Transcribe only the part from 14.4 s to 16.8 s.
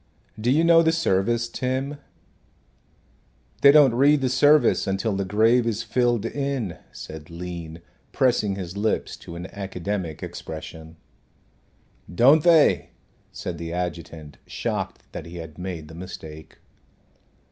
shocked that he had made the mistake.